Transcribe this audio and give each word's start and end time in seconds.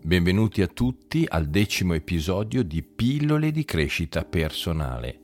Benvenuti 0.00 0.62
a 0.62 0.68
tutti 0.68 1.26
al 1.28 1.48
decimo 1.48 1.92
episodio 1.92 2.62
di 2.62 2.82
Pillole 2.82 3.50
di 3.50 3.64
crescita 3.64 4.24
personale. 4.24 5.20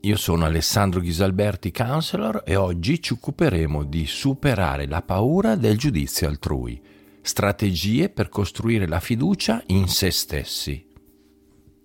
Io 0.00 0.16
sono 0.16 0.46
Alessandro 0.46 1.00
Ghisalberti, 1.00 1.70
counselor, 1.70 2.42
e 2.44 2.56
oggi 2.56 3.00
ci 3.00 3.12
occuperemo 3.12 3.84
di 3.84 4.06
superare 4.06 4.88
la 4.88 5.02
paura 5.02 5.54
del 5.54 5.76
giudizio 5.76 6.26
altrui, 6.26 6.80
strategie 7.20 8.08
per 8.08 8.30
costruire 8.30 8.88
la 8.88 9.00
fiducia 9.00 9.62
in 9.66 9.86
se 9.86 10.10
stessi. 10.10 10.84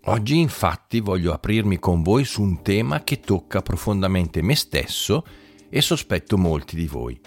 Oggi 0.05 0.39
infatti 0.39 1.01
voglio 1.01 1.33
aprirmi 1.33 1.79
con 1.79 2.01
voi 2.01 2.23
su 2.23 2.41
un 2.41 2.61
tema 2.63 3.03
che 3.03 3.19
tocca 3.19 3.61
profondamente 3.61 4.41
me 4.41 4.55
stesso 4.55 5.25
e 5.69 5.81
sospetto 5.81 6.37
molti 6.37 6.77
di 6.77 6.87
voi. 6.87 7.19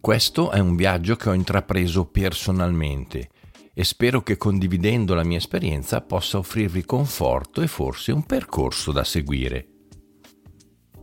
Questo 0.00 0.50
è 0.50 0.58
un 0.58 0.74
viaggio 0.74 1.14
che 1.16 1.28
ho 1.28 1.32
intrapreso 1.32 2.06
personalmente 2.06 3.30
e 3.78 3.84
spero 3.84 4.24
che 4.24 4.36
condividendo 4.36 5.14
la 5.14 5.22
mia 5.22 5.36
esperienza 5.36 6.00
possa 6.00 6.38
offrirvi 6.38 6.84
conforto 6.84 7.62
e 7.62 7.68
forse 7.68 8.10
un 8.10 8.24
percorso 8.24 8.90
da 8.90 9.04
seguire. 9.04 9.68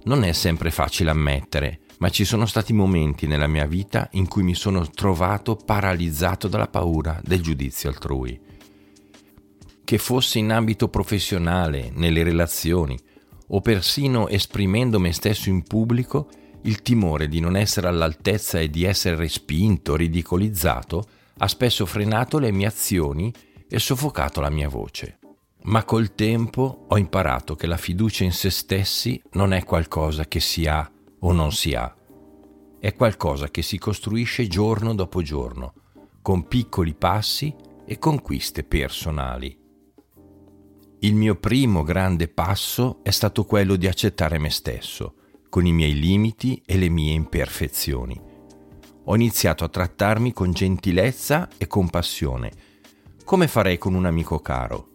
Non 0.04 0.26
è 0.26 0.34
sempre 0.34 0.72
facile 0.72 1.10
ammettere, 1.10 1.80
ma 2.00 2.10
ci 2.10 2.26
sono 2.26 2.46
stati 2.46 2.74
momenti 2.74 3.28
nella 3.28 3.48
mia 3.48 3.66
vita 3.66 4.10
in 4.12 4.28
cui 4.28 4.44
mi 4.44 4.56
sono 4.56 4.90
trovato 4.90 5.56
paralizzato 5.56 6.50
dalla 6.50 6.68
paura 6.68 7.18
del 7.24 7.42
giudizio 7.42 7.88
altrui 7.88 8.38
che 9.86 9.98
fosse 9.98 10.40
in 10.40 10.52
ambito 10.52 10.90
professionale, 10.90 11.92
nelle 11.94 12.24
relazioni 12.24 13.00
o 13.50 13.62
persino 13.62 14.28
esprimendo 14.28 15.00
me 15.00 15.14
stesso 15.14 15.48
in 15.48 15.64
pubblico, 15.64 16.28
il 16.64 16.82
timore 16.82 17.30
di 17.30 17.40
non 17.40 17.56
essere 17.56 17.88
all'altezza 17.88 18.60
e 18.60 18.70
di 18.70 18.84
essere 18.84 19.16
respinto, 19.16 19.96
ridicolizzato, 19.96 21.08
ha 21.38 21.48
spesso 21.48 21.86
frenato 21.86 22.40
le 22.40 22.52
mie 22.52 22.68
azioni 22.68 23.34
e 23.68 23.80
soffocato 23.80 24.42
la 24.42 24.50
mia 24.50 24.70
voce. 24.70 25.20
Ma 25.64 25.84
col 25.84 26.14
tempo 26.14 26.86
ho 26.88 26.98
imparato 26.98 27.56
che 27.56 27.68
la 27.68 27.78
fiducia 27.78 28.24
in 28.24 28.32
se 28.32 28.50
stessi 28.50 29.22
non 29.32 29.52
è 29.52 29.64
qualcosa 29.64 30.26
che 30.26 30.40
si 30.40 30.68
ha 30.68 30.90
o 31.20 31.32
non 31.32 31.52
si 31.52 31.74
ha, 31.74 31.96
è 32.80 32.94
qualcosa 32.94 33.50
che 33.50 33.64
si 33.64 33.80
costruisce 33.80 34.46
giorno 34.46 34.94
dopo 34.94 35.24
giorno, 35.24 35.74
con 36.22 36.48
piccoli 36.48 36.94
passi 36.94 37.54
e 37.84 37.98
conquiste 37.98 38.64
personali. 38.64 39.58
Il 41.00 41.16
mio 41.16 41.36
primo 41.36 41.82
grande 41.82 42.28
passo 42.28 43.00
è 43.04 43.10
stato 43.10 43.44
quello 43.46 43.76
di 43.76 43.88
accettare 43.88 44.38
me 44.38 44.52
stesso, 44.52 45.16
con 45.50 45.66
i 45.66 45.72
miei 45.72 46.00
limiti 46.00 46.62
e 46.64 46.78
le 46.78 46.90
mie 46.90 47.14
imperfezioni. 47.14 48.22
Ho 49.06 49.16
iniziato 49.16 49.64
a 49.64 49.70
trattarmi 49.70 50.34
con 50.34 50.52
gentilezza 50.52 51.50
e 51.58 51.68
compassione, 51.68 52.52
come 53.24 53.48
farei 53.48 53.78
con 53.78 53.94
un 53.94 54.06
amico 54.06 54.40
caro. 54.40 54.90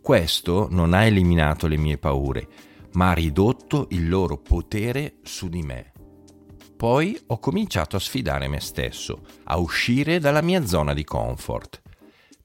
Questo 0.00 0.68
non 0.70 0.94
ha 0.94 1.04
eliminato 1.04 1.66
le 1.66 1.76
mie 1.76 1.98
paure, 1.98 2.48
ma 2.92 3.10
ha 3.10 3.14
ridotto 3.14 3.86
il 3.90 4.08
loro 4.08 4.38
potere 4.38 5.16
su 5.22 5.48
di 5.48 5.62
me. 5.62 5.92
Poi 6.76 7.18
ho 7.26 7.38
cominciato 7.38 7.96
a 7.96 8.00
sfidare 8.00 8.48
me 8.48 8.60
stesso, 8.60 9.22
a 9.44 9.58
uscire 9.58 10.18
dalla 10.18 10.42
mia 10.42 10.66
zona 10.66 10.94
di 10.94 11.04
comfort 11.04 11.82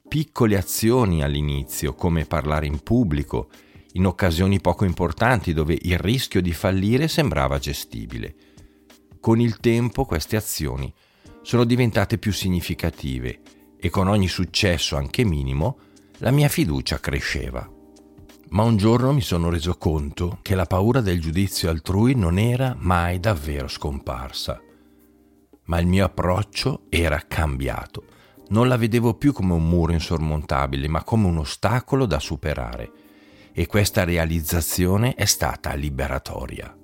piccole 0.08 0.58
azioni 0.58 1.22
all'inizio, 1.22 1.94
come 1.94 2.26
parlare 2.26 2.66
in 2.66 2.80
pubblico, 2.80 3.50
in 3.94 4.06
occasioni 4.06 4.62
poco 4.62 4.86
importanti 4.86 5.54
dove 5.54 5.78
il 5.80 5.98
rischio 5.98 6.42
di 6.42 6.54
fallire 6.54 7.08
sembrava 7.08 7.60
gestibile. 7.60 8.36
Con 9.20 9.40
il 9.40 9.58
tempo 9.60 10.06
queste 10.06 10.36
azioni 10.36 10.94
sono 11.42 11.64
diventate 11.64 12.18
più 12.18 12.32
significative 12.32 13.42
e 13.78 13.90
con 13.90 14.08
ogni 14.08 14.28
successo, 14.28 14.96
anche 14.96 15.24
minimo, 15.24 15.80
la 16.18 16.32
mia 16.32 16.48
fiducia 16.48 17.00
cresceva. 17.00 17.70
Ma 18.50 18.64
un 18.64 18.78
giorno 18.78 19.14
mi 19.14 19.22
sono 19.22 19.50
reso 19.50 19.76
conto 19.78 20.40
che 20.42 20.56
la 20.56 20.66
paura 20.66 21.02
del 21.02 21.20
giudizio 21.20 21.70
altrui 21.70 22.16
non 22.16 22.38
era 22.38 22.76
mai 22.78 23.20
davvero 23.20 23.68
scomparsa, 23.68 24.62
ma 25.66 25.80
il 25.80 25.88
mio 25.88 26.06
approccio 26.06 26.84
era 26.90 27.22
cambiato 27.28 28.16
non 28.50 28.68
la 28.70 28.78
vedevo 28.78 29.16
più 29.16 29.34
come 29.34 29.54
un 29.54 29.68
muro 29.68 29.92
insormontabile, 29.92 30.88
ma 30.88 31.04
come 31.04 31.28
un 31.28 31.40
ostacolo 31.40 32.06
da 32.06 32.20
superare. 32.20 32.92
E 33.52 33.66
questa 33.66 34.04
realizzazione 34.04 35.16
è 35.16 35.26
stata 35.26 35.74
liberatoria. 35.74 36.76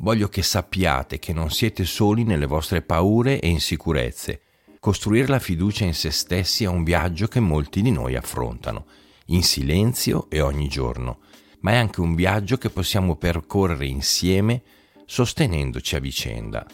Voglio 0.00 0.28
che 0.28 0.42
sappiate 0.42 1.18
che 1.18 1.32
non 1.32 1.50
siete 1.50 1.84
soli 1.84 2.22
nelle 2.22 2.46
vostre 2.46 2.82
paure 2.82 3.40
e 3.40 3.48
insicurezze. 3.48 4.42
Costruire 4.78 5.26
la 5.26 5.40
fiducia 5.40 5.84
in 5.84 5.94
se 5.94 6.12
stessi 6.12 6.62
è 6.62 6.68
un 6.68 6.84
viaggio 6.84 7.26
che 7.26 7.40
molti 7.40 7.82
di 7.82 7.90
noi 7.90 8.14
affrontano, 8.14 8.86
in 9.26 9.42
silenzio 9.42 10.30
e 10.30 10.40
ogni 10.40 10.68
giorno, 10.68 11.18
ma 11.60 11.72
è 11.72 11.76
anche 11.76 12.00
un 12.00 12.14
viaggio 12.14 12.58
che 12.58 12.70
possiamo 12.70 13.16
percorrere 13.16 13.86
insieme 13.86 14.62
sostenendoci 15.04 15.96
a 15.96 16.00
vicenda. 16.00 16.64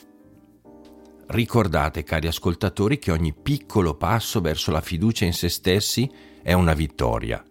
Ricordate, 1.29 2.03
cari 2.03 2.27
ascoltatori, 2.27 2.99
che 2.99 3.11
ogni 3.11 3.33
piccolo 3.33 3.95
passo 3.95 4.43
verso 4.43 4.71
la 4.71 4.83
fiducia 4.83 5.25
in 5.25 5.33
se 5.33 5.49
stessi 5.49 6.11
è 6.43 6.53
una 6.53 6.75
vittoria. 6.75 7.43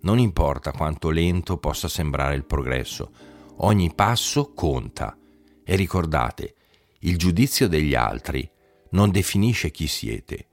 Non 0.00 0.18
importa 0.18 0.72
quanto 0.72 1.10
lento 1.10 1.58
possa 1.58 1.86
sembrare 1.86 2.34
il 2.34 2.44
progresso, 2.44 3.34
ogni 3.58 3.92
passo 3.94 4.52
conta. 4.52 5.16
E 5.64 5.76
ricordate, 5.76 6.54
il 7.00 7.16
giudizio 7.16 7.68
degli 7.68 7.94
altri 7.94 8.48
non 8.90 9.10
definisce 9.10 9.70
chi 9.70 9.86
siete. 9.86 10.46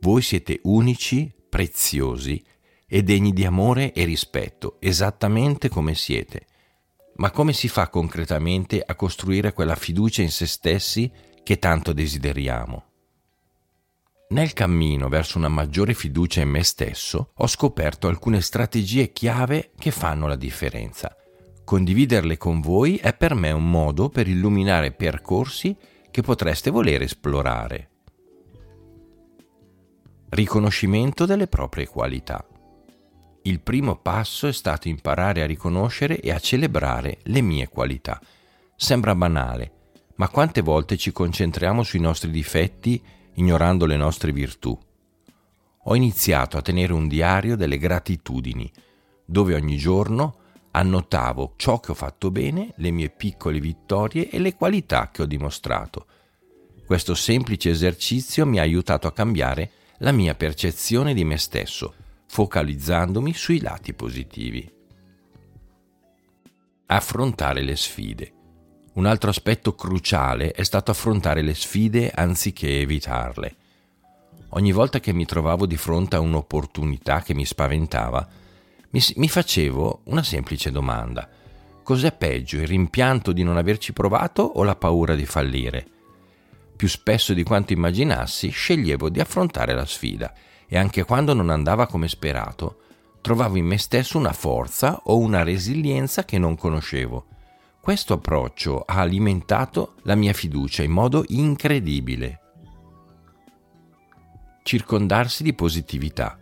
Voi 0.00 0.22
siete 0.22 0.60
unici, 0.64 1.32
preziosi 1.48 2.42
e 2.86 3.02
degni 3.02 3.32
di 3.32 3.44
amore 3.44 3.92
e 3.92 4.04
rispetto, 4.04 4.76
esattamente 4.80 5.68
come 5.68 5.94
siete. 5.94 6.46
Ma 7.16 7.30
come 7.30 7.52
si 7.52 7.68
fa 7.68 7.88
concretamente 7.88 8.82
a 8.84 8.94
costruire 8.94 9.52
quella 9.52 9.76
fiducia 9.76 10.22
in 10.22 10.30
se 10.30 10.46
stessi 10.46 11.10
che 11.42 11.58
tanto 11.58 11.92
desideriamo. 11.92 12.84
Nel 14.30 14.52
cammino 14.52 15.08
verso 15.08 15.38
una 15.38 15.48
maggiore 15.48 15.94
fiducia 15.94 16.40
in 16.40 16.48
me 16.48 16.64
stesso 16.64 17.32
ho 17.34 17.46
scoperto 17.46 18.08
alcune 18.08 18.40
strategie 18.40 19.12
chiave 19.12 19.72
che 19.78 19.90
fanno 19.90 20.26
la 20.26 20.34
differenza. 20.34 21.14
Condividerle 21.74 22.36
con 22.36 22.60
voi 22.60 22.98
è 22.98 23.12
per 23.14 23.34
me 23.34 23.50
un 23.50 23.68
modo 23.68 24.08
per 24.08 24.28
illuminare 24.28 24.92
percorsi 24.92 25.76
che 26.08 26.22
potreste 26.22 26.70
voler 26.70 27.02
esplorare. 27.02 27.90
Riconoscimento 30.28 31.26
delle 31.26 31.48
proprie 31.48 31.88
qualità. 31.88 32.46
Il 33.42 33.58
primo 33.58 33.96
passo 33.96 34.46
è 34.46 34.52
stato 34.52 34.86
imparare 34.86 35.42
a 35.42 35.46
riconoscere 35.46 36.20
e 36.20 36.30
a 36.30 36.38
celebrare 36.38 37.18
le 37.24 37.40
mie 37.40 37.68
qualità. 37.68 38.20
Sembra 38.76 39.16
banale, 39.16 39.72
ma 40.14 40.28
quante 40.28 40.60
volte 40.60 40.96
ci 40.96 41.10
concentriamo 41.10 41.82
sui 41.82 41.98
nostri 41.98 42.30
difetti 42.30 43.02
ignorando 43.34 43.84
le 43.84 43.96
nostre 43.96 44.30
virtù? 44.30 44.78
Ho 45.86 45.96
iniziato 45.96 46.56
a 46.56 46.62
tenere 46.62 46.92
un 46.92 47.08
diario 47.08 47.56
delle 47.56 47.78
gratitudini, 47.78 48.70
dove 49.24 49.56
ogni 49.56 49.76
giorno 49.76 50.42
annotavo 50.76 51.54
ciò 51.56 51.78
che 51.80 51.92
ho 51.92 51.94
fatto 51.94 52.30
bene, 52.30 52.72
le 52.76 52.90
mie 52.90 53.10
piccole 53.10 53.60
vittorie 53.60 54.28
e 54.28 54.38
le 54.38 54.54
qualità 54.54 55.10
che 55.10 55.22
ho 55.22 55.26
dimostrato. 55.26 56.06
Questo 56.84 57.14
semplice 57.14 57.70
esercizio 57.70 58.44
mi 58.44 58.58
ha 58.58 58.62
aiutato 58.62 59.06
a 59.06 59.12
cambiare 59.12 59.70
la 59.98 60.12
mia 60.12 60.34
percezione 60.34 61.14
di 61.14 61.24
me 61.24 61.38
stesso, 61.38 61.94
focalizzandomi 62.26 63.32
sui 63.32 63.60
lati 63.60 63.94
positivi. 63.94 64.70
Affrontare 66.86 67.62
le 67.62 67.76
sfide. 67.76 68.32
Un 68.94 69.06
altro 69.06 69.30
aspetto 69.30 69.74
cruciale 69.74 70.52
è 70.52 70.62
stato 70.62 70.90
affrontare 70.90 71.42
le 71.42 71.54
sfide 71.54 72.10
anziché 72.10 72.80
evitarle. 72.80 73.56
Ogni 74.50 74.72
volta 74.72 75.00
che 75.00 75.12
mi 75.12 75.24
trovavo 75.24 75.66
di 75.66 75.76
fronte 75.76 76.16
a 76.16 76.20
un'opportunità 76.20 77.22
che 77.22 77.34
mi 77.34 77.44
spaventava, 77.44 78.28
mi, 78.94 79.02
mi 79.16 79.28
facevo 79.28 80.02
una 80.04 80.22
semplice 80.22 80.70
domanda. 80.70 81.28
Cos'è 81.82 82.12
peggio, 82.12 82.58
il 82.58 82.68
rimpianto 82.68 83.32
di 83.32 83.42
non 83.42 83.56
averci 83.56 83.92
provato 83.92 84.42
o 84.42 84.62
la 84.62 84.76
paura 84.76 85.16
di 85.16 85.26
fallire? 85.26 85.84
Più 86.76 86.88
spesso 86.88 87.34
di 87.34 87.42
quanto 87.42 87.72
immaginassi, 87.72 88.48
sceglievo 88.50 89.10
di 89.10 89.18
affrontare 89.18 89.74
la 89.74 89.84
sfida 89.84 90.32
e 90.66 90.78
anche 90.78 91.02
quando 91.02 91.34
non 91.34 91.50
andava 91.50 91.86
come 91.86 92.08
sperato, 92.08 92.78
trovavo 93.20 93.56
in 93.56 93.66
me 93.66 93.78
stesso 93.78 94.16
una 94.16 94.32
forza 94.32 95.00
o 95.04 95.18
una 95.18 95.42
resilienza 95.42 96.24
che 96.24 96.38
non 96.38 96.56
conoscevo. 96.56 97.26
Questo 97.80 98.14
approccio 98.14 98.82
ha 98.86 99.00
alimentato 99.00 99.94
la 100.02 100.14
mia 100.14 100.32
fiducia 100.32 100.84
in 100.84 100.92
modo 100.92 101.24
incredibile. 101.28 102.40
Circondarsi 104.62 105.42
di 105.42 105.52
positività. 105.52 106.38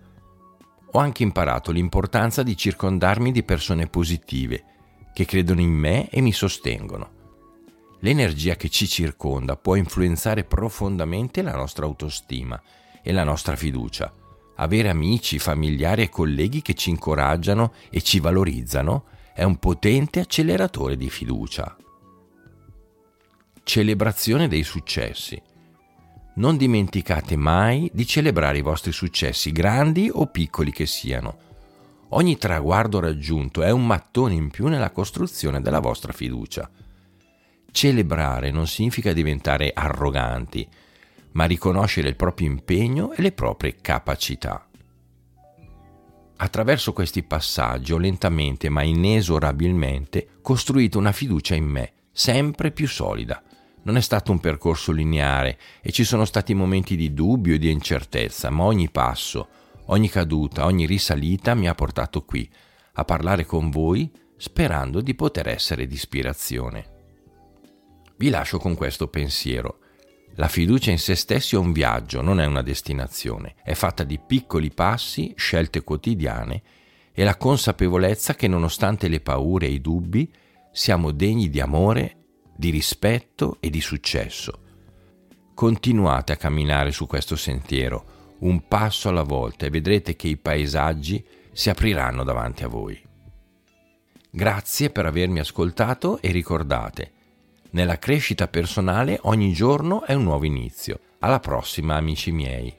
Ho 0.93 0.99
anche 0.99 1.23
imparato 1.23 1.73
l'importanza 1.73 2.43
di 2.43 2.57
circondarmi 2.57 3.33
di 3.33 3.43
persone 3.43 3.87
positive, 3.87 4.65
che 5.15 5.25
credono 5.25 5.61
in 5.61 5.71
me 5.71 6.09
e 6.11 6.21
mi 6.21 6.33
sostengono. 6.33 7.21
L'energia 8.01 8.57
che 8.57 8.69
ci 8.69 8.87
circonda 8.87 9.57
può 9.57 9.77
influenzare 9.77 10.45
profondamente 10.45 11.41
la 11.41 11.55
nostra 11.55 11.87
autostima 11.87 12.61
e 13.03 13.13
la 13.13 13.25
nostra 13.25 13.57
fiducia. 13.57 14.13
Avere 14.57 14.91
amici, 14.91 15.39
familiari 15.39 16.03
e 16.03 16.09
colleghi 16.11 16.61
che 16.61 16.75
ci 16.75 16.91
incoraggiano 16.91 17.73
e 17.91 18.03
ci 18.03 18.21
valorizzano 18.21 19.07
è 19.33 19.45
un 19.45 19.57
potente 19.57 20.21
acceleratore 20.21 20.97
di 20.97 21.09
fiducia. 21.09 21.75
Celebrazione 23.63 24.49
dei 24.49 24.63
successi. 24.63 25.41
Non 26.35 26.57
dimenticate 26.57 27.37
mai 27.37 27.91
di 27.93 28.07
celebrare 28.07 28.57
i 28.57 28.63
vostri 28.63 28.91
successi, 28.91 29.53
grandi 29.53 30.09
o 30.11 30.29
piccoli 30.29 30.73
che 30.73 30.87
siano. 30.87 31.51
Ogni 32.11 32.39
traguardo 32.39 33.01
raggiunto 33.01 33.63
è 33.63 33.71
un 33.71 33.87
mattone 33.87 34.33
in 34.33 34.51
più 34.51 34.69
nella 34.69 34.91
costruzione 34.91 35.61
della 35.61 35.81
vostra 35.81 36.13
fiducia. 36.13 36.71
Celebrare 37.71 38.51
non 38.51 38.67
significa 38.67 39.13
diventare 39.13 39.73
arroganti, 39.75 40.67
ma 41.33 41.45
riconoscere 41.45 42.09
il 42.09 42.17
proprio 42.17 42.49
impegno 42.49 43.13
e 43.13 43.21
le 43.21 43.33
proprie 43.33 43.77
capacità. 43.83 44.67
Attraverso 46.37 46.95
questi 46.95 47.23
passaggi 47.23 47.93
ho 47.93 47.99
lentamente 47.99 48.71
ma 48.71 48.83
inesorabilmente 48.83 50.39
costruito 50.41 50.99
una 50.99 51.13
fiducia 51.13 51.55
in 51.55 51.67
me, 51.67 51.93
sempre 52.11 52.71
più 52.71 52.89
solida. 52.89 53.43
Non 53.85 53.97
è 53.97 54.01
stato 54.01 54.31
un 54.31 54.39
percorso 54.39 54.93
lineare 54.93 55.59
e 55.81 55.91
ci 55.91 56.05
sono 56.05 56.25
stati 56.25 56.55
momenti 56.55 56.95
di 56.97 57.13
dubbio 57.13 57.55
e 57.55 57.59
di 57.59 57.71
incertezza, 57.71 58.49
ma 58.51 58.65
ogni 58.65 58.91
passo, 58.91 59.49
ogni 59.87 60.09
caduta, 60.09 60.67
ogni 60.67 60.87
risalita 60.87 61.55
mi 61.55 61.69
ha 61.69 61.75
portato 61.75 62.23
qui, 62.25 62.49
a 62.95 63.05
parlare 63.05 63.45
con 63.45 63.71
voi, 63.71 64.11
sperando 64.37 65.01
di 65.01 65.15
poter 65.15 65.49
essere 65.49 65.87
di 65.87 65.95
ispirazione. 65.95 66.91
Vi 68.17 68.29
lascio 68.29 68.59
con 68.59 68.77
questo 68.77 69.09
pensiero. 69.09 69.79
La 70.37 70.49
fiducia 70.49 70.91
in 70.91 70.99
se 70.99 71.15
stessi 71.17 71.57
è 71.57 71.59
un 71.59 71.73
viaggio, 71.73 72.23
non 72.23 72.41
è 72.41 72.47
una 72.47 72.63
destinazione. 72.63 73.57
È 73.63 73.75
fatta 73.75 74.05
di 74.05 74.19
piccoli 74.19 74.71
passi, 74.71 75.33
scelte 75.37 75.83
quotidiane 75.83 76.63
e 77.13 77.25
la 77.25 77.37
consapevolezza 77.37 78.35
che 78.35 78.49
nonostante 78.49 79.09
le 79.09 79.21
paure 79.21 79.67
e 79.67 79.73
i 79.73 79.81
dubbi 79.81 80.33
siamo 80.71 81.11
degni 81.11 81.51
di 81.51 81.61
amore, 81.61 82.22
di 82.55 82.71
rispetto 82.71 83.57
e 83.61 83.71
di 83.71 83.81
successo. 83.81 84.61
Continuate 85.55 86.33
a 86.33 86.37
camminare 86.37 86.93
su 86.93 87.07
questo 87.07 87.37
sentiero, 87.37 88.37
un 88.41 88.67
passo 88.67 89.09
alla 89.09 89.23
volta 89.23 89.67
e 89.67 89.71
vedrete 89.71 90.17
che 90.17 90.29
i 90.29 90.37
paesaggi 90.37 91.25
si 91.53 91.71
apriranno 91.71 92.25
davanti 92.25 92.65
a 92.65 92.69
voi. 92.69 93.01
Grazie 94.31 94.91
per 94.91 95.07
avermi 95.07 95.39
ascoltato 95.39 96.21
e 96.21 96.31
ricordate, 96.31 97.13
nella 97.73 97.99
crescita 97.99 98.49
personale 98.49 99.19
ogni 99.23 99.55
giorno 99.55 100.05
è 100.05 100.13
un 100.13 100.25
nuovo 100.25 100.45
inizio. 100.45 101.01
Alla 101.21 101.41
prossima 101.41 101.97
amici 101.97 102.31
miei. 102.31 102.75